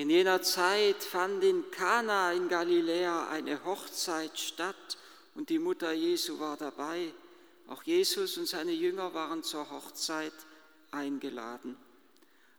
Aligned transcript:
In 0.00 0.08
jener 0.08 0.40
Zeit 0.40 1.04
fand 1.04 1.44
in 1.44 1.70
Kana 1.70 2.32
in 2.32 2.48
Galiläa 2.48 3.28
eine 3.28 3.62
Hochzeit 3.66 4.38
statt 4.38 4.96
und 5.34 5.50
die 5.50 5.58
Mutter 5.58 5.92
Jesu 5.92 6.40
war 6.40 6.56
dabei. 6.56 7.12
Auch 7.66 7.82
Jesus 7.82 8.38
und 8.38 8.48
seine 8.48 8.72
Jünger 8.72 9.12
waren 9.12 9.42
zur 9.42 9.70
Hochzeit 9.70 10.32
eingeladen. 10.90 11.76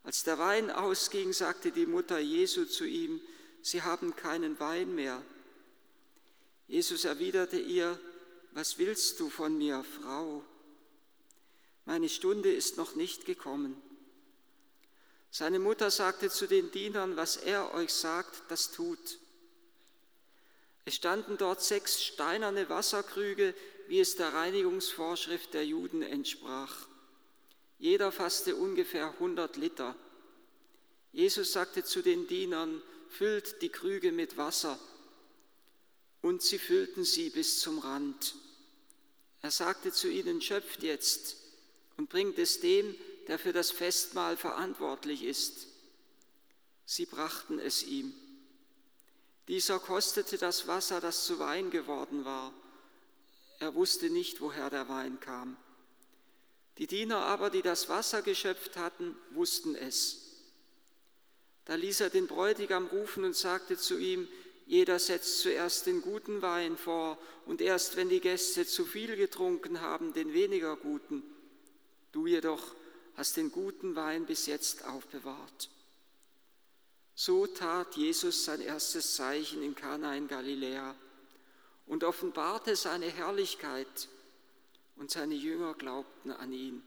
Als 0.04 0.24
der 0.24 0.38
Wein 0.38 0.70
ausging, 0.70 1.34
sagte 1.34 1.72
die 1.72 1.88
Mutter 1.88 2.20
Jesu 2.20 2.66
zu 2.66 2.86
ihm, 2.86 3.20
Sie 3.64 3.82
haben 3.82 4.16
keinen 4.16 4.60
Wein 4.60 4.94
mehr. 4.94 5.20
Jesus 6.68 7.06
erwiderte 7.06 7.58
ihr, 7.58 8.00
Was 8.52 8.78
willst 8.78 9.20
du 9.20 9.32
von 9.32 9.58
mir, 9.58 9.84
Frau? 10.04 10.44
Meine 11.86 12.08
Stunde 12.08 12.54
ist 12.54 12.78
noch 12.78 12.94
nicht 12.94 13.26
gekommen. 13.26 13.82
Seine 15.32 15.60
Mutter 15.60 15.90
sagte 15.90 16.30
zu 16.30 16.46
den 16.46 16.72
Dienern, 16.72 17.16
was 17.16 17.38
er 17.38 17.74
euch 17.74 17.94
sagt, 17.94 18.44
das 18.50 18.72
tut. 18.72 19.18
Es 20.84 20.96
standen 20.96 21.38
dort 21.38 21.64
sechs 21.64 22.04
steinerne 22.04 22.68
Wasserkrüge, 22.68 23.56
wie 23.88 24.02
es 24.02 24.18
der 24.18 24.34
Reinigungsvorschrift 24.34 25.54
der 25.54 25.66
Juden 25.66 26.02
entsprach. 26.02 26.86
Jeder 27.80 28.12
fasste 28.12 28.58
ungefähr 28.58 29.08
100 29.12 29.56
Liter. 29.56 29.96
Jesus 31.14 31.54
sagte 31.54 31.84
zu 31.84 32.02
den 32.02 32.28
Dienern, 32.28 32.82
füllt 33.10 33.62
die 33.62 33.70
Krüge 33.70 34.12
mit 34.12 34.36
Wasser. 34.36 34.78
Und 36.22 36.42
sie 36.42 36.60
füllten 36.60 37.06
sie 37.06 37.30
bis 37.30 37.60
zum 37.62 37.80
Rand. 37.80 38.36
Er 39.42 39.52
sagte 39.52 39.92
zu 39.92 40.10
ihnen, 40.10 40.42
schöpft 40.42 40.84
jetzt 40.84 41.38
und 41.98 42.10
bringt 42.10 42.38
es 42.38 42.60
dem, 42.60 42.96
der 43.32 43.40
für 43.40 43.54
das 43.54 43.72
Festmahl 43.72 44.36
verantwortlich 44.36 45.24
ist. 45.24 45.68
Sie 46.86 47.06
brachten 47.06 47.60
es 47.60 47.82
ihm. 47.82 48.14
Dieser 49.48 49.80
kostete 49.80 50.38
das 50.38 50.68
Wasser, 50.68 51.00
das 51.00 51.26
zu 51.28 51.40
Wein 51.40 51.72
geworden 51.72 52.26
war. 52.26 52.54
Er 53.60 53.74
wusste 53.74 54.10
nicht, 54.10 54.42
woher 54.42 54.70
der 54.70 54.90
Wein 54.90 55.22
kam. 55.22 55.56
Die 56.78 56.88
Diener 56.88 57.20
aber, 57.20 57.50
die 57.50 57.62
das 57.62 57.88
Wasser 57.88 58.22
geschöpft 58.22 58.76
hatten, 58.76 59.16
wussten 59.30 59.76
es. 59.76 60.42
Da 61.64 61.76
ließ 61.76 62.02
er 62.02 62.10
den 62.10 62.28
Bräutigam 62.28 62.88
rufen 62.88 63.24
und 63.24 63.38
sagte 63.38 63.78
zu 63.78 63.98
ihm, 63.98 64.28
jeder 64.66 65.00
setzt 65.00 65.40
zuerst 65.40 65.86
den 65.86 66.02
guten 66.02 66.42
Wein 66.42 66.76
vor 66.76 67.18
und 67.46 67.62
erst 67.62 67.96
wenn 67.96 68.10
die 68.10 68.20
Gäste 68.20 68.68
zu 68.68 68.84
viel 68.84 69.16
getrunken 69.16 69.80
haben, 69.80 70.12
den 70.12 70.34
weniger 70.34 70.76
guten. 70.76 71.24
Du 72.12 72.28
jedoch 72.28 72.76
hast 73.16 73.38
den 73.38 73.52
guten 73.52 73.96
Wein 73.96 74.26
bis 74.26 74.46
jetzt 74.46 74.86
aufbewahrt. 74.86 75.70
So 77.14 77.46
tat 77.46 77.96
Jesus 77.96 78.46
sein 78.46 78.62
erstes 78.62 79.16
Zeichen 79.16 79.62
in 79.62 79.76
Kana 79.76 80.16
in 80.16 80.28
Galiläa 80.28 80.96
und 81.88 82.04
offenbarte 82.04 82.76
seine 82.76 83.08
Herrlichkeit, 83.08 84.08
und 85.02 85.10
seine 85.10 85.34
Jünger 85.34 85.74
glaubten 85.74 86.32
an 86.32 86.54
ihn. 86.54 86.84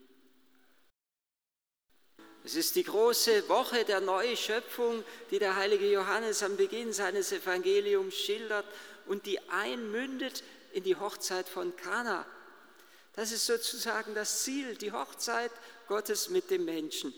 Es 2.44 2.55
ist 2.55 2.77
die 2.77 2.84
große 2.84 3.48
Woche 3.48 3.84
der 3.84 4.00
Neuschöpfung, 4.00 5.03
die 5.31 5.38
der 5.38 5.56
heilige 5.56 5.91
Johannes 5.91 6.42
am 6.42 6.56
Beginn 6.56 6.92
seines 6.92 7.33
Evangeliums 7.33 8.14
schildert 8.14 8.66
und 9.06 9.27
die 9.27 9.41
einmündet 9.48 10.44
in 10.72 10.84
die 10.84 10.94
Hochzeit 10.94 11.48
von 11.48 11.75
Kana. 11.75 12.25
Das 13.17 13.33
ist 13.33 13.47
sozusagen 13.47 14.15
das 14.15 14.43
Ziel, 14.43 14.77
die 14.77 14.93
Hochzeit 14.93 15.53
Gottes 15.87 16.29
mit 16.31 16.51
dem 16.51 16.65
Menschen. 16.65 17.15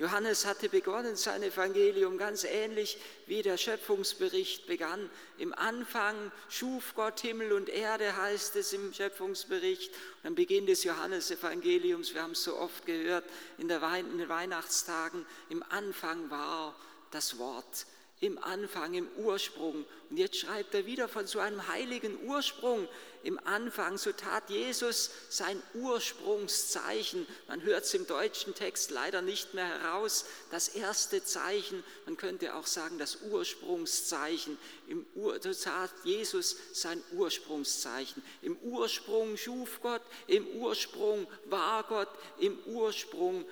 Johannes 0.00 0.46
hatte 0.46 0.68
begonnen 0.68 1.16
sein 1.16 1.42
Evangelium 1.42 2.18
ganz 2.18 2.44
ähnlich 2.44 2.98
wie 3.26 3.42
der 3.42 3.56
Schöpfungsbericht 3.56 4.68
begann. 4.68 5.10
Im 5.38 5.52
Anfang 5.52 6.30
schuf 6.48 6.94
Gott 6.94 7.18
Himmel 7.18 7.52
und 7.52 7.68
Erde, 7.68 8.16
heißt 8.16 8.54
es 8.54 8.72
im 8.72 8.94
Schöpfungsbericht. 8.94 9.92
Und 10.22 10.28
am 10.28 10.34
Beginn 10.36 10.66
des 10.66 10.84
Johannesevangeliums, 10.84 12.14
wir 12.14 12.22
haben 12.22 12.32
es 12.32 12.44
so 12.44 12.56
oft 12.56 12.86
gehört 12.86 13.24
in, 13.58 13.66
den 13.66 13.80
Weihnachtstagen, 13.80 15.26
im 15.48 15.64
Anfang 15.64 16.30
war 16.30 16.76
das 17.10 17.38
Wort 17.38 17.86
im 18.20 18.42
Anfang, 18.42 18.94
im 18.94 19.08
Ursprung. 19.18 19.84
Und 20.10 20.16
jetzt 20.16 20.36
schreibt 20.36 20.74
er 20.74 20.86
wieder 20.86 21.08
von 21.08 21.26
so 21.26 21.38
einem 21.38 21.68
heiligen 21.68 22.18
Ursprung. 22.26 22.88
Im 23.22 23.38
Anfang, 23.46 23.96
so 23.96 24.10
tat 24.12 24.50
Jesus 24.50 25.10
sein 25.28 25.62
Ursprungszeichen. 25.74 27.26
Man 27.46 27.62
hört 27.62 27.84
es 27.84 27.94
im 27.94 28.06
deutschen 28.06 28.54
Text 28.54 28.90
leider 28.90 29.22
nicht 29.22 29.54
mehr 29.54 29.66
heraus. 29.66 30.24
Das 30.50 30.68
erste 30.68 31.22
Zeichen, 31.22 31.84
man 32.06 32.16
könnte 32.16 32.56
auch 32.56 32.66
sagen 32.66 32.98
das 32.98 33.18
Ursprungszeichen. 33.22 34.58
Im 34.88 35.06
Ur, 35.14 35.40
so 35.40 35.52
tat 35.52 35.90
Jesus 36.02 36.56
sein 36.72 37.00
Ursprungszeichen. 37.12 38.22
Im 38.42 38.56
Ursprung 38.58 39.36
schuf 39.36 39.80
Gott, 39.80 40.02
im 40.26 40.46
Ursprung 40.48 41.28
war 41.44 41.84
Gott, 41.84 42.10
im 42.38 42.58
Ursprung 42.66 43.44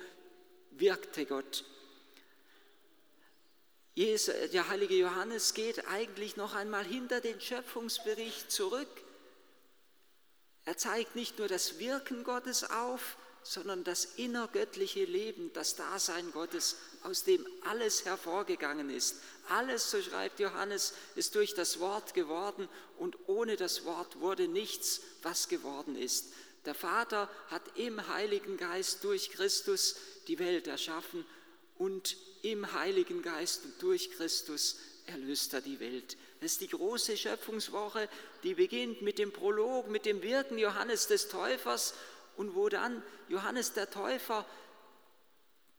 wirkte 0.71 1.25
Gott 1.25 1.63
der 3.97 4.69
heilige 4.69 4.93
Johannes 4.93 5.55
geht 5.55 5.87
eigentlich 5.87 6.37
noch 6.37 6.53
einmal 6.53 6.85
hinter 6.85 7.19
den 7.19 7.41
Schöpfungsbericht 7.41 8.51
zurück. 8.51 8.87
Er 10.65 10.77
zeigt 10.77 11.15
nicht 11.15 11.39
nur 11.39 11.47
das 11.47 11.79
Wirken 11.79 12.23
Gottes 12.23 12.63
auf, 12.69 13.17
sondern 13.41 13.83
das 13.83 14.05
innergöttliche 14.05 15.05
Leben, 15.05 15.51
das 15.53 15.75
Dasein 15.75 16.31
Gottes, 16.31 16.75
aus 17.03 17.23
dem 17.23 17.43
alles 17.61 18.05
hervorgegangen 18.05 18.91
ist. 18.91 19.15
Alles, 19.49 19.89
so 19.89 19.99
schreibt 19.99 20.39
Johannes, 20.39 20.93
ist 21.15 21.33
durch 21.33 21.55
das 21.55 21.79
Wort 21.79 22.13
geworden 22.13 22.69
und 22.99 23.17
ohne 23.27 23.55
das 23.55 23.83
Wort 23.83 24.19
wurde 24.19 24.47
nichts, 24.47 25.01
was 25.23 25.47
geworden 25.47 25.95
ist. 25.95 26.33
Der 26.65 26.75
Vater 26.75 27.29
hat 27.47 27.63
im 27.77 28.07
Heiligen 28.09 28.57
Geist 28.57 29.03
durch 29.03 29.31
Christus 29.31 29.95
die 30.27 30.37
Welt 30.37 30.67
erschaffen 30.67 31.25
und 31.77 32.17
im 32.51 32.73
Heiligen 32.73 33.21
Geist 33.21 33.65
und 33.65 33.81
durch 33.81 34.11
Christus 34.11 34.77
erlöst 35.05 35.53
er 35.53 35.61
die 35.61 35.79
Welt. 35.79 36.17
Das 36.41 36.53
ist 36.53 36.61
die 36.61 36.67
große 36.67 37.17
Schöpfungswoche, 37.17 38.09
die 38.43 38.53
beginnt 38.53 39.01
mit 39.01 39.19
dem 39.19 39.31
Prolog, 39.31 39.89
mit 39.89 40.05
dem 40.05 40.21
Wirken 40.21 40.57
Johannes 40.57 41.07
des 41.07 41.29
Täufers 41.29 41.93
und 42.35 42.55
wo 42.55 42.69
dann 42.69 43.01
Johannes 43.29 43.73
der 43.73 43.89
Täufer 43.89 44.45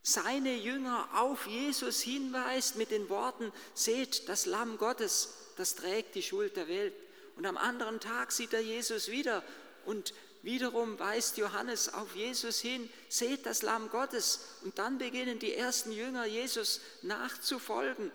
seine 0.03 0.55
Jünger 0.55 1.09
auf 1.15 1.47
Jesus 1.47 2.01
hinweist 2.01 2.77
mit 2.77 2.91
den 2.91 3.09
Worten, 3.09 3.53
seht 3.75 4.29
das 4.29 4.47
Lamm 4.47 4.79
Gottes, 4.79 5.35
das 5.57 5.75
trägt 5.75 6.15
die 6.15 6.23
Schuld 6.23 6.57
der 6.57 6.69
Welt. 6.69 6.95
Und 7.37 7.47
am 7.47 7.57
anderen 7.57 8.01
Tag 8.01 8.33
sieht 8.33 8.53
er 8.53 8.61
Jesus 8.61 9.11
wieder 9.11 9.45
und 9.85 10.13
Wiederum 10.43 10.99
weist 10.99 11.37
Johannes 11.37 11.93
auf 11.93 12.15
Jesus 12.15 12.61
hin, 12.61 12.89
seht 13.09 13.47
das 13.47 13.63
Lamm 13.63 13.91
Gottes. 13.91 14.41
Und 14.63 14.79
dann 14.79 14.99
beginnen 14.99 15.39
die 15.39 15.55
ersten 15.55 15.93
Jünger 15.93 16.27
Jesus 16.27 16.81
nachzufolgen. 17.03 18.13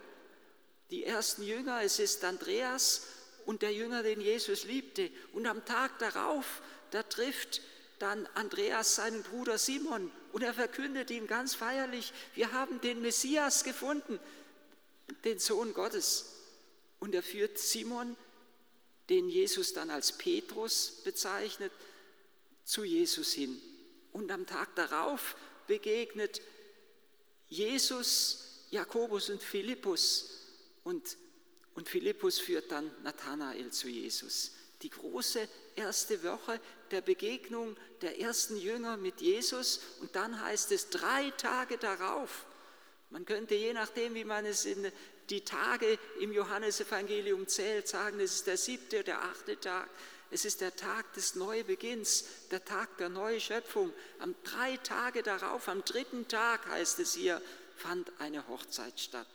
Die 0.90 1.04
ersten 1.04 1.44
Jünger, 1.44 1.82
es 1.82 2.00
ist 2.00 2.24
Andreas 2.24 3.08
und 3.46 3.62
der 3.62 3.74
Jünger, 3.74 4.04
den 4.04 4.22
Jesus 4.22 4.64
liebte. 4.64 5.10
Und 5.34 5.48
am 5.48 5.66
Tag 5.66 6.00
darauf, 6.00 6.62
da 6.92 7.04
trifft 7.04 7.62
dann 8.00 8.28
Andreas 8.36 8.96
seinen 8.96 9.24
Bruder 9.24 9.58
Simon 9.58 10.12
und 10.34 10.44
er 10.44 10.54
verkündet 10.54 11.12
ihm 11.12 11.28
ganz 11.28 11.56
feierlich, 11.56 12.12
wir 12.36 12.52
haben 12.52 12.82
den 12.82 13.02
Messias 13.02 13.64
gefunden, 13.64 14.20
den 15.24 15.40
Sohn 15.40 15.74
Gottes. 15.74 16.26
Und 17.00 17.14
er 17.14 17.24
führt 17.24 17.58
Simon, 17.58 18.16
den 19.10 19.30
Jesus 19.30 19.74
dann 19.74 19.90
als 19.90 20.14
Petrus 20.14 21.02
bezeichnet, 21.04 21.72
zu 22.64 22.84
Jesus 22.84 23.34
hin. 23.34 23.60
Und 24.12 24.32
am 24.32 24.46
Tag 24.46 24.76
darauf 24.76 25.36
begegnet 25.68 26.42
Jesus 27.50 28.68
Jakobus 28.72 29.30
und 29.30 29.42
Philippus 29.42 30.48
und, 30.84 31.18
und 31.76 31.88
Philippus 31.88 32.40
führt 32.40 32.72
dann 32.72 32.92
Nathanael 33.04 33.72
zu 33.72 33.88
Jesus. 33.88 34.54
Die 34.82 34.90
große 34.90 35.48
erste 35.76 36.24
Woche 36.24 36.60
der 36.92 37.02
Begegnung 37.02 37.78
der 38.02 38.20
ersten 38.20 38.58
Jünger 38.58 38.98
mit 38.98 39.22
Jesus 39.22 39.80
und 40.02 40.16
dann 40.16 40.42
heißt 40.42 40.72
es 40.72 40.90
drei 40.90 41.30
Tage 41.32 41.78
darauf. 41.78 42.46
Man 43.12 43.26
könnte 43.26 43.54
je 43.56 43.74
nachdem, 43.74 44.16
wie 44.16 44.26
man 44.26 44.46
es 44.46 44.66
in 44.66 44.92
die 45.30 45.42
Tage 45.42 46.00
im 46.20 46.34
Johannesevangelium 46.34 47.48
zählt, 47.48 47.88
sagen, 47.88 48.20
es 48.20 48.36
ist 48.36 48.48
der 48.48 48.58
siebte 48.58 48.98
oder 48.98 49.04
der 49.04 49.22
achte 49.24 49.60
Tag. 49.60 49.90
Es 50.34 50.46
ist 50.46 50.62
der 50.62 50.76
Tag 50.76 51.14
des 51.14 51.36
Neubeginns, 51.36 52.26
der 52.50 52.66
Tag 52.66 52.98
der 52.98 53.10
Neuschöpfung. 53.10 53.94
Am 54.18 54.34
drei 54.44 54.78
Tage 54.78 55.22
darauf, 55.22 55.68
am 55.68 55.86
dritten 55.86 56.28
Tag 56.28 56.66
heißt 56.70 56.98
es 56.98 57.14
hier, 57.14 57.40
fand 57.78 58.12
eine 58.18 58.48
Hochzeit 58.48 59.00
statt. 59.00 59.28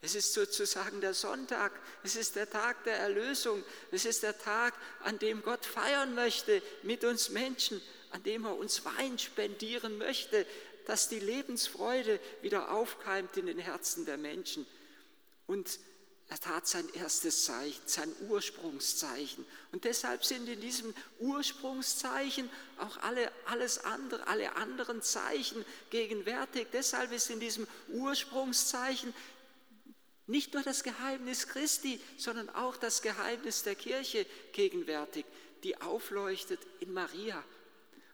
Es 0.00 0.14
ist 0.14 0.32
sozusagen 0.32 1.00
der 1.00 1.12
Sonntag, 1.12 1.72
es 2.04 2.14
ist 2.14 2.36
der 2.36 2.48
Tag 2.48 2.84
der 2.84 2.98
Erlösung, 2.98 3.64
es 3.90 4.04
ist 4.04 4.22
der 4.22 4.38
Tag, 4.38 4.74
an 5.00 5.18
dem 5.18 5.42
Gott 5.42 5.66
feiern 5.66 6.14
möchte 6.14 6.62
mit 6.84 7.02
uns 7.02 7.30
Menschen, 7.30 7.82
an 8.12 8.22
dem 8.22 8.44
er 8.44 8.56
uns 8.56 8.84
Wein 8.84 9.18
spendieren 9.18 9.98
möchte, 9.98 10.46
dass 10.86 11.08
die 11.08 11.18
Lebensfreude 11.18 12.20
wieder 12.42 12.70
aufkeimt 12.70 13.36
in 13.36 13.46
den 13.46 13.58
Herzen 13.58 14.06
der 14.06 14.18
Menschen. 14.18 14.66
Und 15.48 15.80
er 16.28 16.40
tat 16.40 16.66
sein 16.66 16.88
erstes 16.94 17.44
Zeichen, 17.44 17.82
sein 17.86 18.10
Ursprungszeichen. 18.28 19.44
Und 19.72 19.84
deshalb 19.84 20.24
sind 20.24 20.48
in 20.48 20.60
diesem 20.60 20.94
Ursprungszeichen 21.20 22.48
auch 22.78 22.96
alle, 22.98 23.30
alles 23.44 23.84
andere, 23.84 24.26
alle 24.26 24.56
anderen 24.56 25.02
Zeichen 25.02 25.64
gegenwärtig. 25.90 26.68
Deshalb 26.72 27.12
ist 27.12 27.30
in 27.30 27.40
diesem 27.40 27.66
Ursprungszeichen 27.88 29.14
nicht 30.26 30.54
nur 30.54 30.62
das 30.62 30.82
Geheimnis 30.82 31.46
Christi, 31.48 32.00
sondern 32.16 32.48
auch 32.50 32.78
das 32.78 33.02
Geheimnis 33.02 33.62
der 33.62 33.74
Kirche 33.74 34.24
gegenwärtig, 34.52 35.26
die 35.62 35.78
aufleuchtet 35.80 36.60
in 36.80 36.94
Maria 36.94 37.44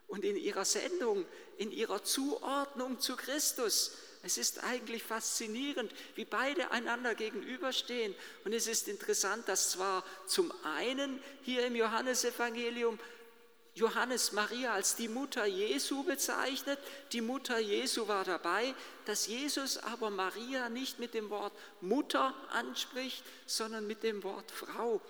und 0.08 0.24
in 0.24 0.36
ihrer 0.36 0.64
Sendung, 0.64 1.24
in 1.56 1.70
ihrer 1.70 2.02
Zuordnung 2.02 2.98
zu 2.98 3.14
Christus. 3.14 3.92
Es 4.22 4.36
ist 4.36 4.62
eigentlich 4.64 5.02
faszinierend, 5.02 5.90
wie 6.14 6.26
beide 6.26 6.70
einander 6.70 7.14
gegenüberstehen. 7.14 8.14
Und 8.44 8.52
es 8.52 8.66
ist 8.66 8.86
interessant, 8.88 9.48
dass 9.48 9.70
zwar 9.70 10.04
zum 10.26 10.52
einen 10.62 11.22
hier 11.42 11.66
im 11.66 11.74
Johannesevangelium 11.74 12.98
Johannes 13.74 14.32
Maria 14.32 14.74
als 14.74 14.96
die 14.96 15.08
Mutter 15.08 15.46
Jesu 15.46 16.02
bezeichnet, 16.02 16.78
die 17.12 17.20
Mutter 17.20 17.58
Jesu 17.58 18.08
war 18.08 18.24
dabei, 18.24 18.74
dass 19.06 19.26
Jesus 19.26 19.78
aber 19.78 20.10
Maria 20.10 20.68
nicht 20.68 20.98
mit 20.98 21.14
dem 21.14 21.30
Wort 21.30 21.52
Mutter 21.80 22.34
anspricht, 22.50 23.24
sondern 23.46 23.86
mit 23.86 24.02
dem 24.02 24.22
Wort 24.22 24.50
Frau. 24.50 25.00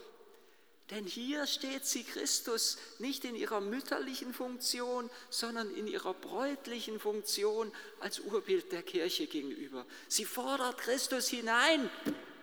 Denn 0.91 1.07
hier 1.07 1.47
steht 1.47 1.87
sie 1.87 2.03
Christus 2.03 2.77
nicht 2.99 3.25
in 3.25 3.37
ihrer 3.37 3.61
mütterlichen 3.61 4.35
Funktion, 4.35 5.09
sondern 5.31 5.71
in 5.71 5.87
ihrer 5.87 6.15
bräutlichen 6.15 6.99
Funktion 6.99 7.71
als 8.01 8.19
Urbild 8.19 8.73
der 8.73 8.83
Kirche 8.83 9.29
gegenüber. 9.29 9.87
Sie 10.09 10.25
fordert 10.25 10.79
Christus 10.79 11.29
hinein. 11.29 11.89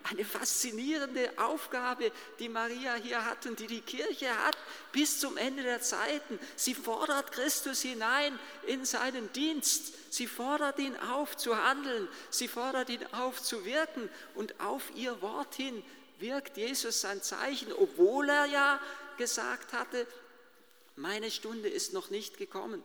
Eine 0.04 0.24
faszinierende 0.24 1.30
Aufgabe, 1.36 2.10
die 2.38 2.48
Maria 2.48 2.94
hier 2.94 3.26
hat 3.26 3.44
und 3.44 3.58
die 3.58 3.66
die 3.66 3.82
Kirche 3.82 4.30
hat 4.30 4.56
bis 4.90 5.20
zum 5.20 5.36
Ende 5.36 5.62
der 5.62 5.82
Zeiten. 5.82 6.38
Sie 6.56 6.72
fordert 6.72 7.32
Christus 7.32 7.82
hinein 7.82 8.38
in 8.66 8.86
seinen 8.86 9.30
Dienst. 9.34 9.92
Sie 10.08 10.26
fordert 10.26 10.78
ihn 10.78 10.96
auf 10.96 11.36
zu 11.36 11.62
handeln. 11.62 12.08
Sie 12.30 12.48
fordert 12.48 12.88
ihn 12.88 13.04
auf 13.12 13.42
zu 13.42 13.66
wirken 13.66 14.08
und 14.34 14.58
auf 14.60 14.84
ihr 14.94 15.20
Wort 15.20 15.56
hin 15.56 15.82
wirkt 16.20 16.56
Jesus 16.56 17.00
sein 17.00 17.22
Zeichen, 17.22 17.72
obwohl 17.72 18.28
er 18.28 18.46
ja 18.46 18.80
gesagt 19.16 19.72
hatte, 19.72 20.06
meine 20.96 21.30
Stunde 21.30 21.68
ist 21.68 21.92
noch 21.92 22.10
nicht 22.10 22.38
gekommen. 22.38 22.82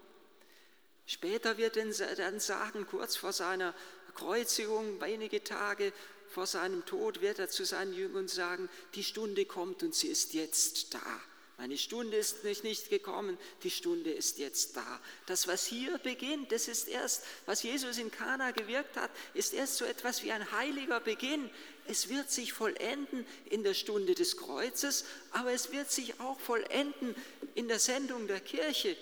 Später 1.06 1.58
wird 1.58 1.78
er 1.78 2.16
dann 2.16 2.40
sagen, 2.40 2.88
kurz 2.88 3.16
vor 3.16 3.34
seiner 3.34 3.74
Kreuzigung, 4.16 5.02
wenige 5.02 5.44
Tage 5.44 5.92
vor 6.30 6.48
seinem 6.48 6.86
Tod, 6.86 7.22
wird 7.22 7.40
er 7.40 7.50
zu 7.50 7.66
seinen 7.66 7.94
Jüngern 7.94 8.28
sagen, 8.28 8.70
die 8.96 9.04
Stunde 9.04 9.46
kommt 9.46 9.84
und 9.84 9.94
sie 9.94 10.08
ist 10.08 10.34
jetzt 10.34 10.94
da. 10.94 11.22
Meine 11.58 11.78
Stunde 11.78 12.18
ist 12.18 12.44
nicht 12.64 12.90
gekommen, 12.90 13.38
die 13.62 13.70
Stunde 13.70 14.12
ist 14.12 14.40
jetzt 14.40 14.76
da. 14.76 15.00
Das, 15.28 15.48
was 15.48 15.66
hier 15.66 15.98
beginnt, 16.00 16.52
das 16.52 16.68
ist 16.68 16.88
erst, 16.88 17.24
was 17.46 17.62
Jesus 17.62 18.00
in 18.00 18.12
Kana 18.12 18.52
gewirkt 18.52 18.98
hat, 18.98 19.12
ist 19.34 19.54
erst 19.54 19.78
so 19.78 19.86
etwas 19.86 20.24
wie 20.24 20.32
ein 20.32 20.52
heiliger 20.52 21.00
Beginn. 21.00 21.50
Es 21.88 22.10
wird 22.10 22.32
sich 22.32 22.54
vollenden 22.54 23.26
in 23.50 23.64
der 23.64 23.74
Stunde 23.74 24.16
des 24.16 24.38
Kreuzes, 24.38 25.06
aber 25.32 25.52
es 25.52 25.72
wird 25.72 25.92
sich 25.92 26.20
auch 26.20 26.40
vollenden 26.40 27.16
in 27.56 27.68
der 27.68 27.80
Sendung 27.80 28.28
der 28.28 28.40
Kirche. 28.40 28.96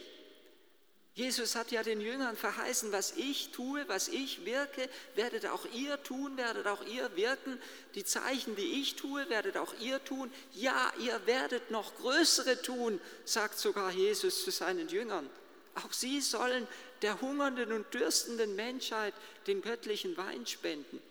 Jesus 1.13 1.55
hat 1.55 1.71
ja 1.71 1.83
den 1.83 1.99
Jüngern 1.99 2.37
verheißen, 2.37 2.91
was 2.93 3.11
ich 3.17 3.51
tue, 3.51 3.83
was 3.89 4.07
ich 4.07 4.45
wirke, 4.45 4.87
werdet 5.15 5.45
auch 5.45 5.65
ihr 5.73 6.01
tun, 6.01 6.37
werdet 6.37 6.67
auch 6.67 6.85
ihr 6.85 7.15
wirken. 7.17 7.61
Die 7.95 8.05
Zeichen, 8.05 8.55
die 8.55 8.81
ich 8.81 8.95
tue, 8.95 9.29
werdet 9.29 9.57
auch 9.57 9.73
ihr 9.81 10.01
tun. 10.05 10.31
Ja, 10.53 10.91
ihr 10.99 11.19
werdet 11.25 11.69
noch 11.69 11.97
größere 11.97 12.61
tun, 12.61 13.01
sagt 13.25 13.59
sogar 13.59 13.91
Jesus 13.91 14.45
zu 14.45 14.51
seinen 14.51 14.87
Jüngern. 14.87 15.29
Auch 15.75 15.91
sie 15.91 16.21
sollen 16.21 16.65
der 17.01 17.19
hungernden 17.19 17.73
und 17.73 17.93
dürstenden 17.93 18.55
Menschheit 18.55 19.13
den 19.47 19.61
göttlichen 19.61 20.15
Wein 20.15 20.45
spenden. 20.47 21.01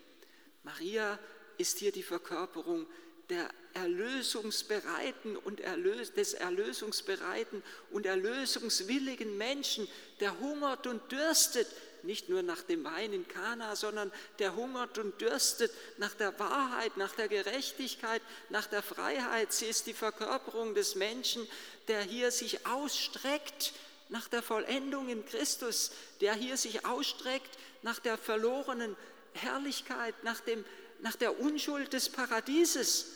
Maria 0.63 1.19
ist 1.61 1.77
hier 1.77 1.91
die 1.91 2.03
Verkörperung 2.03 2.87
der 3.29 3.47
erlösungsbereiten 3.73 5.37
und 5.37 5.61
erlös 5.61 6.13
des 6.13 6.33
erlösungsbereiten 6.33 7.63
und 7.91 8.05
erlösungswilligen 8.05 9.37
Menschen, 9.37 9.87
der 10.19 10.37
hungert 10.39 10.87
und 10.87 11.09
dürstet, 11.11 11.67
nicht 12.03 12.29
nur 12.29 12.41
nach 12.41 12.63
dem 12.63 12.83
Wein 12.83 13.13
in 13.13 13.27
Kana, 13.27 13.75
sondern 13.75 14.11
der 14.39 14.55
hungert 14.55 14.97
und 14.97 15.21
dürstet 15.21 15.71
nach 15.97 16.15
der 16.15 16.37
Wahrheit, 16.39 16.97
nach 16.97 17.13
der 17.13 17.27
Gerechtigkeit, 17.27 18.23
nach 18.49 18.65
der 18.65 18.81
Freiheit. 18.81 19.53
Sie 19.53 19.67
ist 19.67 19.85
die 19.85 19.93
Verkörperung 19.93 20.73
des 20.73 20.95
Menschen, 20.95 21.47
der 21.87 22.01
hier 22.01 22.31
sich 22.31 22.65
ausstreckt 22.65 23.73
nach 24.09 24.27
der 24.27 24.41
Vollendung 24.41 25.09
in 25.09 25.23
Christus, 25.25 25.91
der 26.19 26.33
hier 26.33 26.57
sich 26.57 26.85
ausstreckt 26.85 27.57
nach 27.83 27.99
der 27.99 28.17
verlorenen 28.17 28.97
Herrlichkeit, 29.33 30.15
nach, 30.23 30.41
dem, 30.41 30.65
nach 31.01 31.15
der 31.15 31.39
Unschuld 31.39 31.93
des 31.93 32.09
Paradieses. 32.09 33.07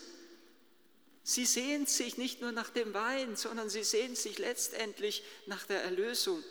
Sie 1.22 1.44
sehnt 1.44 1.88
sich 1.88 2.18
nicht 2.18 2.40
nur 2.40 2.52
nach 2.52 2.70
dem 2.70 2.94
Wein, 2.94 3.36
sondern 3.36 3.68
sie 3.68 3.84
sehnt 3.84 4.16
sich 4.16 4.38
letztendlich 4.38 5.24
nach 5.46 5.64
der 5.66 5.82
Erlösung, 5.82 6.42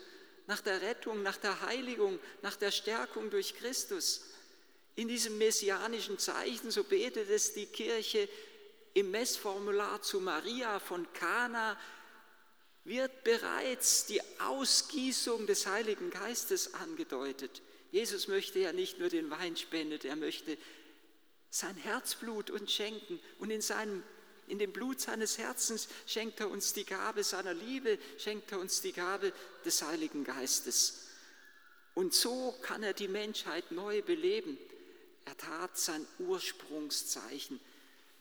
nach 0.46 0.60
der 0.60 0.82
Rettung, 0.82 1.22
nach 1.22 1.36
der 1.36 1.62
Heiligung, 1.62 2.18
nach 2.42 2.56
der 2.56 2.70
Stärkung 2.70 3.30
durch 3.30 3.54
Christus. 3.54 4.26
In 4.94 5.08
diesem 5.08 5.38
messianischen 5.38 6.18
Zeichen, 6.18 6.70
so 6.70 6.84
betet 6.84 7.30
es 7.30 7.54
die 7.54 7.66
Kirche 7.66 8.28
im 8.94 9.10
Messformular 9.10 10.00
zu 10.02 10.20
Maria 10.20 10.78
von 10.78 11.06
Kana, 11.12 11.78
wird 12.84 13.24
bereits 13.24 14.06
die 14.06 14.22
Ausgießung 14.40 15.46
des 15.46 15.66
Heiligen 15.66 16.10
Geistes 16.10 16.74
angedeutet. 16.74 17.60
Jesus 17.90 18.28
möchte 18.28 18.58
ja 18.58 18.72
nicht 18.72 18.98
nur 18.98 19.08
den 19.08 19.28
Wein 19.30 19.56
spenden, 19.56 20.06
er 20.06 20.16
möchte 20.16 20.56
sein 21.50 21.76
Herzblut 21.76 22.50
uns 22.50 22.72
schenken 22.72 23.20
und 23.38 23.50
in 23.50 23.60
seinem 23.60 24.02
in 24.48 24.58
dem 24.58 24.72
Blut 24.72 25.00
seines 25.00 25.38
Herzens 25.38 25.88
schenkt 26.06 26.38
er 26.40 26.48
uns 26.48 26.72
die 26.72 26.84
Gabe 26.84 27.24
seiner 27.24 27.52
Liebe, 27.52 27.98
schenkt 28.18 28.52
er 28.52 28.60
uns 28.60 28.80
die 28.80 28.92
Gabe 28.92 29.32
des 29.64 29.82
Heiligen 29.82 30.22
Geistes. 30.22 31.08
Und 31.94 32.14
so 32.14 32.54
kann 32.62 32.82
er 32.82 32.92
die 32.92 33.08
Menschheit 33.08 33.72
neu 33.72 34.02
beleben. 34.02 34.56
Er 35.24 35.36
tat 35.36 35.76
sein 35.76 36.06
Ursprungszeichen. 36.18 37.58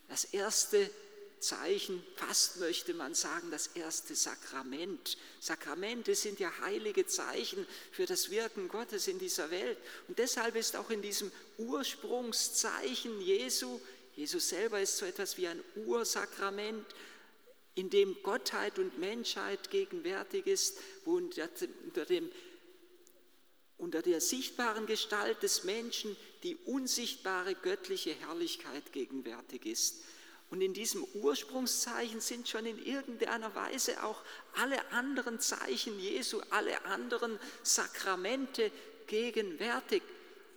Das 0.07 0.23
erste 0.25 0.89
Zeichen, 1.45 2.03
fast 2.15 2.57
möchte 2.57 2.93
man 2.93 3.13
sagen, 3.13 3.51
das 3.51 3.67
erste 3.67 4.15
Sakrament. 4.15 5.17
Sakramente 5.39 6.15
sind 6.15 6.39
ja 6.39 6.51
heilige 6.61 7.05
Zeichen 7.05 7.65
für 7.91 8.05
das 8.05 8.29
Wirken 8.31 8.67
Gottes 8.67 9.07
in 9.07 9.19
dieser 9.19 9.51
Welt. 9.51 9.77
Und 10.07 10.19
deshalb 10.19 10.55
ist 10.55 10.75
auch 10.75 10.89
in 10.89 11.01
diesem 11.01 11.31
Ursprungszeichen 11.57 13.21
Jesu 13.21 13.79
Jesus 14.15 14.47
selber 14.49 14.79
ist 14.79 14.97
so 14.97 15.05
etwas 15.05 15.37
wie 15.37 15.47
ein 15.47 15.61
Ursakrament, 15.75 16.85
in 17.75 17.89
dem 17.89 18.15
Gottheit 18.23 18.79
und 18.79 18.97
Menschheit 18.97 19.69
gegenwärtig 19.69 20.47
ist, 20.47 20.77
wo 21.03 21.17
unter, 21.17 21.47
dem, 22.05 22.31
unter 23.77 24.01
der 24.01 24.21
sichtbaren 24.21 24.85
Gestalt 24.85 25.43
des 25.43 25.65
Menschen 25.65 26.15
die 26.43 26.55
unsichtbare 26.55 27.55
göttliche 27.55 28.13
Herrlichkeit 28.13 28.93
gegenwärtig 28.93 29.65
ist. 29.65 30.03
Und 30.49 30.61
in 30.61 30.73
diesem 30.73 31.03
Ursprungszeichen 31.15 32.21
sind 32.21 32.47
schon 32.47 32.65
in 32.65 32.83
irgendeiner 32.83 33.53
Weise 33.55 34.03
auch 34.03 34.21
alle 34.61 34.91
anderen 34.91 35.39
Zeichen 35.39 35.99
Jesu, 35.99 36.41
alle 36.51 36.85
anderen 36.85 37.39
Sakramente 37.63 38.71
gegenwärtig 39.07 40.03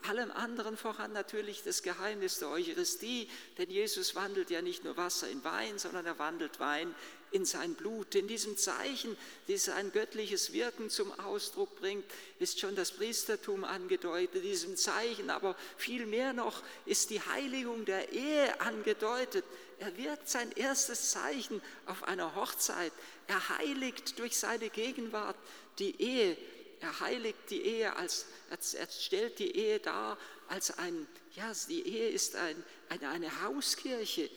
allem 0.06 0.30
anderen 0.30 0.76
voran 0.76 1.12
natürlich 1.12 1.62
das 1.62 1.82
Geheimnis 1.82 2.38
der 2.38 2.48
Eucharistie, 2.48 3.28
denn 3.56 3.70
Jesus 3.70 4.14
wandelt 4.14 4.50
ja 4.50 4.62
nicht 4.62 4.84
nur 4.84 4.96
Wasser 4.96 5.28
in 5.28 5.42
Wein, 5.44 5.78
sondern 5.78 6.06
er 6.06 6.18
wandelt 6.18 6.60
Wein 6.60 6.94
in 7.30 7.44
sein 7.44 7.74
Blut. 7.74 8.14
In 8.14 8.26
diesem 8.26 8.56
Zeichen, 8.56 9.16
das 9.48 9.66
sein 9.66 9.92
göttliches 9.92 10.52
Wirken 10.52 10.88
zum 10.88 11.18
Ausdruck 11.20 11.76
bringt, 11.76 12.04
ist 12.38 12.60
schon 12.60 12.74
das 12.74 12.92
Priestertum 12.92 13.64
angedeutet. 13.64 14.36
In 14.36 14.42
diesem 14.42 14.76
Zeichen 14.76 15.30
aber 15.30 15.56
viel 15.76 16.06
mehr 16.06 16.32
noch 16.32 16.62
ist 16.86 17.10
die 17.10 17.20
Heiligung 17.20 17.84
der 17.84 18.12
Ehe 18.12 18.60
angedeutet. 18.60 19.44
Er 19.78 19.96
wirkt 19.96 20.28
sein 20.28 20.50
erstes 20.52 21.10
Zeichen 21.10 21.62
auf 21.86 22.02
einer 22.04 22.34
Hochzeit. 22.34 22.92
Er 23.26 23.58
heiligt 23.58 24.18
durch 24.18 24.36
seine 24.36 24.70
Gegenwart 24.70 25.36
die 25.78 26.00
Ehe 26.00 26.36
er 26.80 27.00
heiligt 27.00 27.50
die 27.50 27.62
Ehe, 27.62 27.96
als, 27.96 28.26
er 28.74 28.88
stellt 28.88 29.38
die 29.38 29.56
Ehe 29.56 29.80
dar 29.80 30.18
als 30.48 30.78
ein, 30.78 31.06
ja, 31.34 31.52
die 31.68 31.86
Ehe 31.86 32.08
ist 32.08 32.36
ein, 32.36 32.62
eine, 32.88 33.08
eine 33.08 33.42
Hauskirche, 33.42 34.30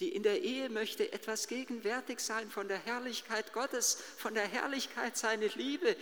die 0.00 0.10
in 0.10 0.22
der 0.22 0.42
Ehe 0.42 0.68
möchte 0.68 1.12
etwas 1.12 1.48
gegenwärtig 1.48 2.20
sein 2.20 2.50
von 2.50 2.68
der 2.68 2.78
Herrlichkeit 2.78 3.52
Gottes, 3.52 3.98
von 4.16 4.34
der 4.34 4.46
Herrlichkeit 4.46 5.16
seiner 5.16 5.48
Liebe. 5.54 5.96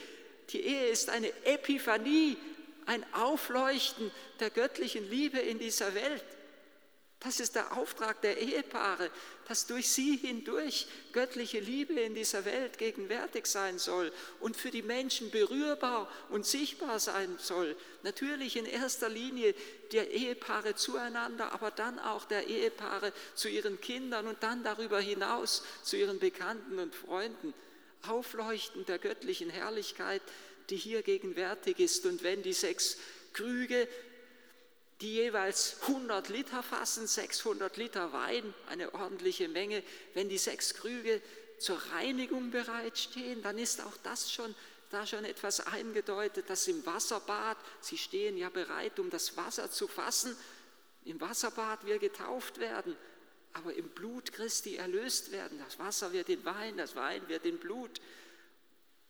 Die 0.51 0.61
Ehe 0.61 0.89
ist 0.89 1.09
eine 1.09 1.33
Epiphanie, 1.45 2.37
ein 2.85 3.05
Aufleuchten 3.15 4.11
der 4.39 4.51
göttlichen 4.51 5.09
Liebe 5.09 5.39
in 5.39 5.59
dieser 5.59 5.95
Welt. 5.95 6.25
Das 7.21 7.41
ist 7.41 7.55
der 7.55 7.77
Auftrag 7.77 8.21
der 8.21 8.39
Ehepaare, 8.39 9.11
dass 9.49 9.67
durch 9.67 9.89
sie 9.89 10.17
hindurch 10.19 10.87
göttliche 11.13 11.61
Liebe 11.61 11.95
in 11.95 12.15
dieser 12.15 12.45
Welt 12.45 12.77
gegenwärtig 12.77 13.47
sein 13.47 13.79
soll 13.79 14.13
und 14.41 14.57
für 14.57 14.71
die 14.71 14.83
Menschen 14.83 15.31
berührbar 15.31 16.13
und 16.29 16.45
sichtbar 16.45 17.01
sein 17.01 17.37
soll. 17.39 17.75
Natürlich 18.03 18.57
in 18.57 18.67
erster 18.67 19.09
Linie 19.09 19.55
der 19.93 20.11
Ehepaare 20.11 20.75
zueinander, 20.75 21.53
aber 21.53 21.71
dann 21.71 21.99
auch 21.99 22.27
der 22.27 22.49
Ehepaare 22.49 23.13
zu 23.35 23.49
ihren 23.49 23.81
Kindern 23.81 24.27
und 24.27 24.43
dann 24.43 24.63
darüber 24.63 25.01
hinaus 25.01 25.65
zu 25.83 25.97
ihren 25.97 26.19
Bekannten 26.19 26.79
und 26.79 26.95
Freunden. 26.95 27.55
Aufleuchten 28.07 28.85
der 28.85 28.99
göttlichen 28.99 29.49
Herrlichkeit, 29.49 30.23
die 30.69 30.77
hier 30.77 31.03
gegenwärtig 31.03 31.79
ist. 31.79 32.05
Und 32.05 32.23
wenn 32.23 32.43
die 32.43 32.53
sechs 32.53 32.99
Krüge 33.33 33.89
die 35.01 35.15
jeweils 35.15 35.77
100 35.83 36.29
Liter 36.29 36.63
fassen, 36.63 37.07
600 37.07 37.77
Liter 37.77 38.13
Wein, 38.13 38.55
eine 38.69 38.95
ordentliche 38.95 39.49
Menge. 39.49 39.83
Wenn 40.15 40.29
die 40.29 40.39
sechs 40.39 40.75
Krüge 40.75 41.21
zur 41.59 41.79
Reinigung 41.93 42.51
bereitstehen, 42.51 43.43
dann 43.43 43.59
ist 43.59 43.83
auch 43.83 43.97
das 44.03 44.33
schon 44.33 44.55
da 44.91 45.07
schon 45.07 45.25
etwas 45.25 45.61
eingedeutet, 45.61 46.49
dass 46.49 46.69
im 46.69 46.85
Wasserbad, 46.87 47.57
sie 47.81 47.99
stehen 47.99 48.37
ja 48.37 48.49
bereit, 48.49 48.99
um 48.99 49.11
das 49.11 49.37
Wasser 49.37 49.71
zu 49.71 49.89
fassen, 49.89 50.37
im 51.05 51.21
Wasserbad 51.21 51.87
wir 51.87 51.99
getauft 51.99 52.59
werden, 52.59 52.97
aber 53.53 53.75
im 53.75 53.89
Blut 53.89 54.33
Christi 54.33 54.77
erlöst 54.77 55.33
werden. 55.33 55.59
Das 55.59 55.79
Wasser 55.79 56.13
wird 56.13 56.29
in 56.29 56.45
Wein, 56.45 56.77
das 56.77 56.95
Wein 56.95 57.27
wird 57.29 57.47
in 57.47 57.59
Blut. 57.59 58.01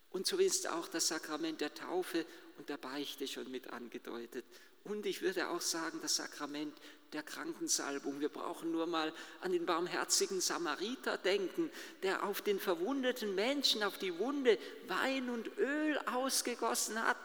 Und 0.09 0.25
so 0.25 0.37
ist 0.37 0.67
auch 0.67 0.87
das 0.87 1.09
Sakrament 1.09 1.61
der 1.61 1.73
Taufe 1.73 2.25
und 2.57 2.69
der 2.69 2.77
Beichte 2.77 3.27
schon 3.27 3.51
mit 3.51 3.67
angedeutet. 3.71 4.45
Und 4.87 5.05
ich 5.05 5.21
würde 5.21 5.49
auch 5.49 5.61
sagen, 5.61 5.99
das 6.01 6.15
Sakrament 6.15 6.73
der 7.13 7.23
Krankensalbung. 7.23 8.19
Wir 8.19 8.29
brauchen 8.29 8.71
nur 8.71 8.85
mal 8.85 9.13
an 9.41 9.51
den 9.51 9.65
barmherzigen 9.65 10.41
Samariter 10.41 11.17
denken, 11.17 11.71
der 12.03 12.23
auf 12.23 12.41
den 12.41 12.59
verwundeten 12.59 13.33
Menschen, 13.35 13.83
auf 13.83 13.97
die 13.97 14.17
Wunde 14.19 14.57
Wein 14.87 15.29
und 15.29 15.57
Öl 15.57 15.97
ausgegossen 16.05 17.01
hat. 17.01 17.17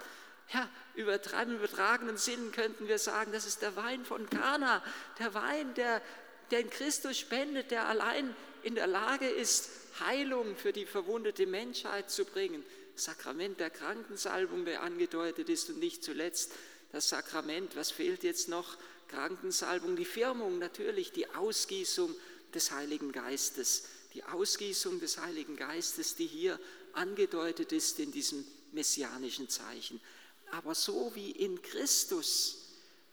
Ja, 0.52 0.68
übertragen, 0.94 1.54
übertragenen 1.54 2.16
Sinnen 2.16 2.52
könnten 2.52 2.86
wir 2.86 2.98
sagen, 2.98 3.32
das 3.32 3.46
ist 3.46 3.62
der 3.62 3.74
Wein 3.76 4.04
von 4.04 4.28
Kana, 4.28 4.82
der 5.18 5.34
Wein, 5.34 5.74
der, 5.74 6.02
in 6.50 6.68
Christus 6.68 7.18
spendet, 7.18 7.70
der 7.70 7.88
allein 7.88 8.36
in 8.62 8.74
der 8.74 8.86
Lage 8.86 9.26
ist, 9.26 9.70
Heilung 10.00 10.56
für 10.56 10.72
die 10.72 10.84
verwundete 10.84 11.46
Menschheit 11.46 12.10
zu 12.10 12.24
bringen. 12.24 12.62
Sakrament 12.94 13.58
der 13.58 13.70
Krankensalbung, 13.70 14.66
der 14.66 14.82
angedeutet 14.82 15.48
ist 15.48 15.70
und 15.70 15.78
nicht 15.78 16.04
zuletzt 16.04 16.52
das 16.92 17.08
Sakrament. 17.08 17.74
Was 17.74 17.90
fehlt 17.90 18.22
jetzt 18.22 18.48
noch? 18.48 18.76
Krankensalbung, 19.08 19.96
die 19.96 20.04
Firmung 20.04 20.58
natürlich, 20.58 21.12
die 21.12 21.28
Ausgießung 21.28 22.14
des 22.54 22.70
Heiligen 22.70 23.12
Geistes. 23.12 23.84
Die 24.14 24.24
Ausgießung 24.24 25.00
des 25.00 25.18
Heiligen 25.18 25.56
Geistes, 25.56 26.14
die 26.14 26.26
hier 26.26 26.58
angedeutet 26.92 27.72
ist 27.72 27.98
in 27.98 28.12
diesem 28.12 28.44
messianischen 28.72 29.48
Zeichen. 29.48 30.00
Aber 30.50 30.74
so 30.74 31.12
wie 31.14 31.30
in 31.30 31.60
Christus 31.62 32.58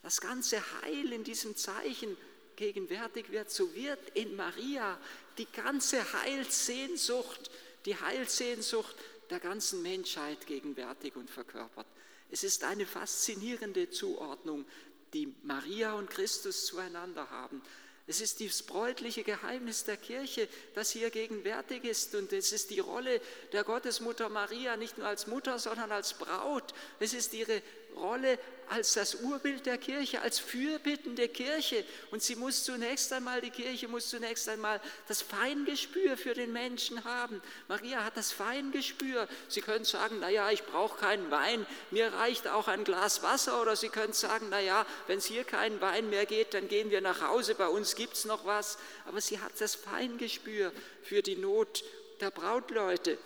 das 0.03 0.19
ganze 0.19 0.61
Heil 0.81 1.11
in 1.13 1.23
diesem 1.23 1.55
Zeichen 1.55 2.15
gegenwärtig 2.55 3.31
wird, 3.31 3.49
so 3.49 3.73
wird 3.73 3.99
in 4.13 4.35
Maria 4.35 4.99
die 5.37 5.47
ganze 5.51 6.01
Heilsehnsucht, 6.21 7.49
die 7.85 7.95
Heilsehnsucht 7.95 8.95
der 9.29 9.39
ganzen 9.39 9.81
Menschheit 9.81 10.45
gegenwärtig 10.47 11.15
und 11.15 11.29
verkörpert. 11.29 11.87
Es 12.31 12.43
ist 12.43 12.63
eine 12.63 12.85
faszinierende 12.85 13.89
Zuordnung, 13.89 14.65
die 15.13 15.33
Maria 15.43 15.93
und 15.93 16.09
Christus 16.09 16.65
zueinander 16.65 17.29
haben. 17.29 17.61
Es 18.09 18.21
ist 18.21 18.41
das 18.41 18.63
bräutliche 18.63 19.23
Geheimnis 19.23 19.85
der 19.85 19.95
Kirche, 19.95 20.47
das 20.73 20.89
hier 20.89 21.11
gegenwärtig 21.11 21.83
ist. 21.83 22.15
Und 22.15 22.33
es 22.33 22.51
ist 22.51 22.71
die 22.71 22.79
Rolle 22.79 23.21
der 23.51 23.63
Gottesmutter 23.63 24.29
Maria, 24.29 24.77
nicht 24.77 24.97
nur 24.97 25.05
als 25.05 25.27
Mutter, 25.27 25.59
sondern 25.59 25.91
als 25.91 26.15
Braut. 26.15 26.73
Es 26.99 27.13
ist 27.13 27.35
ihre 27.35 27.61
Rolle 27.95 28.39
als 28.69 28.93
das 28.93 29.15
Urbild 29.15 29.65
der 29.65 29.77
Kirche, 29.77 30.21
als 30.21 30.39
fürbittende 30.39 31.27
Kirche. 31.27 31.83
Und 32.11 32.21
sie 32.21 32.35
muss 32.35 32.63
zunächst 32.63 33.11
einmal, 33.11 33.41
die 33.41 33.49
Kirche 33.49 33.87
muss 33.87 34.09
zunächst 34.09 34.47
einmal 34.47 34.79
das 35.07 35.21
Feingespür 35.21 36.17
für 36.17 36.33
den 36.35 36.53
Menschen 36.53 37.03
haben. 37.03 37.41
Maria 37.67 38.03
hat 38.03 38.15
das 38.15 38.31
Feingespür. 38.31 39.27
Sie 39.47 39.61
können 39.61 39.85
sagen, 39.85 40.19
naja, 40.19 40.51
ich 40.51 40.63
brauche 40.63 40.99
keinen 40.99 41.31
Wein, 41.31 41.65
mir 41.89 42.13
reicht 42.13 42.47
auch 42.47 42.67
ein 42.67 42.83
Glas 42.83 43.23
Wasser. 43.23 43.61
Oder 43.61 43.75
Sie 43.75 43.89
können 43.89 44.13
sagen, 44.13 44.49
naja, 44.49 44.85
wenn 45.07 45.17
es 45.17 45.25
hier 45.25 45.43
keinen 45.43 45.81
Wein 45.81 46.09
mehr 46.09 46.25
geht, 46.25 46.53
dann 46.53 46.67
gehen 46.67 46.91
wir 46.91 47.01
nach 47.01 47.21
Hause, 47.21 47.55
bei 47.55 47.67
uns 47.67 47.95
gibt 47.95 48.13
es 48.13 48.25
noch 48.25 48.45
was. 48.45 48.77
Aber 49.05 49.19
sie 49.19 49.39
hat 49.39 49.53
das 49.59 49.75
Feingespür 49.75 50.71
für 51.01 51.23
die 51.23 51.35
Not 51.35 51.83
der 52.21 52.29
Brautleute. 52.29 53.17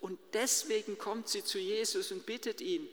Und 0.00 0.18
deswegen 0.34 0.98
kommt 0.98 1.28
sie 1.28 1.42
zu 1.42 1.58
Jesus 1.58 2.12
und 2.12 2.26
bittet 2.26 2.60
ihn, 2.60 2.88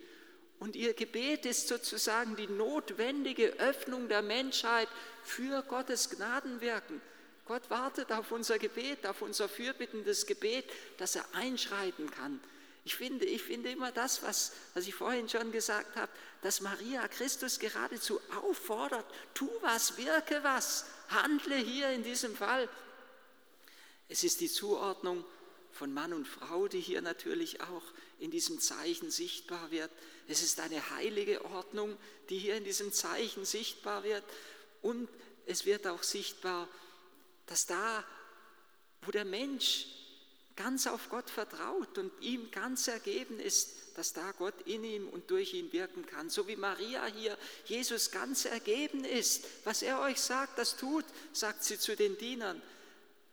und 0.64 0.78
ihr 0.78 0.94
Gebet 0.94 1.46
ist 1.46 1.68
sozusagen 1.68 2.38
die 2.38 2.48
notwendige 2.48 3.48
Öffnung 3.60 4.08
der 4.08 4.22
Menschheit 4.22 4.88
für 5.22 5.62
Gottes 5.64 6.10
Gnadenwirken. 6.10 7.02
Gott 7.46 7.70
wartet 7.70 8.14
auf 8.14 8.32
unser 8.32 8.58
Gebet, 8.58 9.06
auf 9.06 9.22
unser 9.22 9.50
fürbittendes 9.50 10.26
Gebet, 10.26 10.64
dass 11.00 11.18
er 11.18 11.26
einschreiten 11.34 12.10
kann. 12.10 12.40
Ich 12.86 12.96
finde, 12.96 13.26
ich 13.26 13.44
finde 13.44 13.72
immer 13.72 13.92
das, 13.92 14.24
was, 14.24 14.54
was 14.74 14.88
ich 14.88 14.96
vorhin 14.96 15.28
schon 15.28 15.52
gesagt 15.52 15.98
habe, 15.98 16.12
dass 16.42 16.62
Maria 16.62 17.10
Christus 17.10 17.60
geradezu 17.60 18.22
auffordert, 18.42 19.06
tu 19.34 19.50
was, 19.60 19.98
wirke 19.98 20.46
was, 20.46 20.86
handle 21.10 21.58
hier 21.58 21.90
in 21.90 22.04
diesem 22.04 22.38
Fall. 22.38 22.70
Es 24.08 24.24
ist 24.24 24.40
die 24.40 24.50
Zuordnung 24.50 25.26
von 25.74 25.94
Mann 25.94 26.14
und 26.14 26.28
Frau, 26.28 26.68
die 26.68 26.80
hier 26.80 27.02
natürlich 27.02 27.62
auch 27.62 27.84
in 28.20 28.32
diesem 28.32 28.60
Zeichen 28.60 29.12
sichtbar 29.12 29.72
wird. 29.72 29.92
Es 30.28 30.42
ist 30.44 30.60
eine 30.60 30.92
heilige 30.92 31.44
Ordnung, 31.46 31.98
die 32.30 32.38
hier 32.38 32.56
in 32.56 32.64
diesem 32.64 32.94
Zeichen 32.94 33.44
sichtbar 33.44 34.04
wird. 34.04 34.24
Und 34.82 35.10
es 35.46 35.66
wird 35.66 35.88
auch 35.88 36.04
sichtbar, 36.04 36.68
dass 37.48 37.66
da, 37.66 38.06
wo 39.02 39.12
der 39.12 39.26
Mensch 39.26 39.88
ganz 40.56 40.88
auf 40.88 41.10
Gott 41.10 41.30
vertraut 41.30 41.98
und 41.98 42.12
ihm 42.22 42.52
ganz 42.52 42.88
ergeben 42.88 43.40
ist, 43.40 43.74
dass 43.96 44.14
da 44.14 44.32
Gott 44.34 44.54
in 44.66 44.84
ihm 44.84 45.10
und 45.10 45.30
durch 45.32 45.54
ihn 45.54 45.72
wirken 45.74 46.06
kann. 46.06 46.30
So 46.30 46.48
wie 46.48 46.56
Maria 46.56 47.06
hier 47.06 47.38
Jesus 47.66 48.12
ganz 48.12 48.46
ergeben 48.46 49.04
ist. 49.04 49.46
Was 49.64 49.82
er 49.82 50.00
euch 50.02 50.20
sagt, 50.20 50.58
das 50.58 50.78
tut, 50.78 51.06
sagt 51.32 51.64
sie 51.64 51.80
zu 51.80 51.96
den 51.96 52.18
Dienern. 52.18 52.62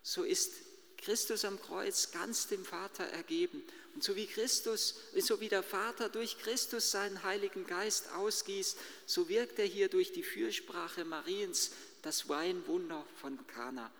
So 0.03 0.23
ist 0.23 0.53
Christus 1.01 1.45
am 1.45 1.61
Kreuz 1.61 2.11
ganz 2.13 2.47
dem 2.49 2.65
Vater 2.65 3.05
ergeben. 3.05 3.63
Und 3.95 4.05
so 4.05 4.17
wie 4.17 4.27
Christus, 4.27 4.97
so 5.19 5.41
wie 5.41 5.49
der 5.49 5.63
Vater 5.63 6.09
durch 6.09 6.39
Christus 6.39 6.91
seinen 6.91 7.23
Heiligen 7.25 7.67
Geist 7.67 8.13
ausgießt, 8.13 8.79
so 9.07 9.29
wirkt 9.29 9.59
er 9.59 9.67
hier 9.67 9.89
durch 9.89 10.13
die 10.13 10.23
Fürsprache 10.23 11.05
Mariens 11.05 11.73
das 12.03 12.29
Weinwunder 12.29 13.05
von 13.21 13.39
Kana. 13.47 13.91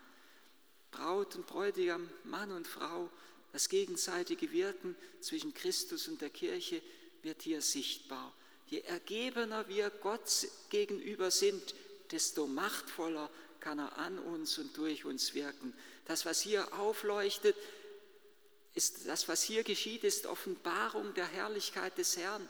Braut 0.91 1.35
und 1.35 1.47
Bräutigam, 1.47 2.09
Mann 2.23 2.51
und 2.51 2.67
Frau, 2.67 3.09
das 3.53 3.69
gegenseitige 3.69 4.51
Wirken 4.51 4.95
zwischen 5.21 5.53
Christus 5.53 6.07
und 6.07 6.21
der 6.21 6.29
Kirche 6.29 6.81
wird 7.21 7.41
hier 7.41 7.61
sichtbar. 7.61 8.33
Je 8.67 8.79
ergebener 8.79 9.67
wir 9.67 9.89
Gott 9.89 10.47
gegenüber 10.69 11.31
sind, 11.31 11.75
desto 12.11 12.47
machtvoller 12.47 13.29
kann 13.59 13.79
er 13.79 13.97
an 13.97 14.17
uns 14.19 14.57
und 14.57 14.75
durch 14.77 15.05
uns 15.05 15.33
wirken. 15.33 15.73
Das, 16.05 16.25
was 16.25 16.41
hier 16.41 16.73
aufleuchtet, 16.79 17.55
ist 18.73 19.07
das, 19.07 19.27
was 19.27 19.43
hier 19.43 19.63
geschieht, 19.63 20.03
ist 20.03 20.25
Offenbarung 20.25 21.13
der 21.13 21.27
Herrlichkeit 21.27 21.97
des 21.97 22.17
Herrn. 22.17 22.47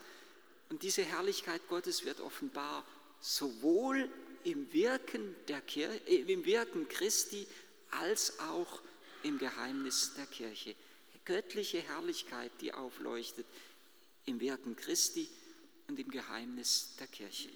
Und 0.69 0.83
diese 0.83 1.03
Herrlichkeit 1.03 1.61
Gottes 1.67 2.05
wird 2.05 2.21
offenbar 2.21 2.85
sowohl 3.19 4.09
im 4.43 4.71
Wirken, 4.73 5.35
der 5.47 5.61
Kirche, 5.61 6.01
äh, 6.07 6.31
im 6.31 6.45
Wirken 6.45 6.87
Christi 6.87 7.47
als 7.91 8.39
auch 8.39 8.81
im 9.23 9.37
Geheimnis 9.37 10.13
der 10.15 10.25
Kirche. 10.25 10.75
Göttliche 11.25 11.79
Herrlichkeit, 11.81 12.51
die 12.61 12.73
aufleuchtet 12.73 13.45
im 14.25 14.39
Wirken 14.39 14.75
Christi 14.75 15.29
und 15.87 15.99
im 15.99 16.09
Geheimnis 16.09 16.95
der 16.99 17.07
Kirche. 17.07 17.49